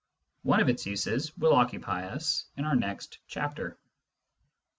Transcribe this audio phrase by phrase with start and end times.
[0.41, 3.77] One of its uses will occupy us in our next chapter.